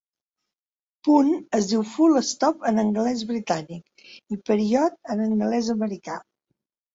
"Punt" 1.07 1.27
es 1.57 1.67
diu 1.71 1.83
"full 1.89 2.17
stop" 2.29 2.63
en 2.69 2.85
anglès 2.85 3.21
britànic 3.33 4.07
i 4.37 4.39
"period" 4.51 4.99
en 5.17 5.23
anglès 5.29 5.71
americà. 5.77 6.19